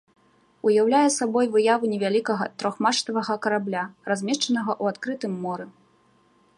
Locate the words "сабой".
1.15-1.45